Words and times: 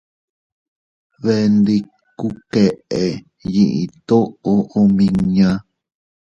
Bee 1.21 1.45
ndikku 1.57 2.27
keʼe 2.53 3.03
yiʼi 3.53 3.83
toʼo 4.07 4.51
omiña. 4.79 5.49